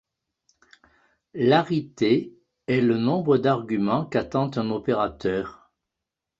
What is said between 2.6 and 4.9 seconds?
est le nombre d'arguments qu'attend un